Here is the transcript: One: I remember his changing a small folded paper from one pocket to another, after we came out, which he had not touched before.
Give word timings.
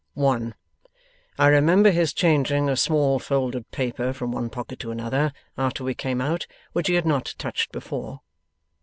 One: 0.15 0.55
I 1.37 1.45
remember 1.49 1.91
his 1.91 2.11
changing 2.11 2.67
a 2.67 2.75
small 2.75 3.19
folded 3.19 3.69
paper 3.69 4.13
from 4.13 4.31
one 4.31 4.49
pocket 4.49 4.79
to 4.79 4.89
another, 4.89 5.31
after 5.59 5.83
we 5.83 5.93
came 5.93 6.21
out, 6.21 6.47
which 6.73 6.87
he 6.87 6.95
had 6.95 7.05
not 7.05 7.35
touched 7.37 7.71
before. 7.71 8.21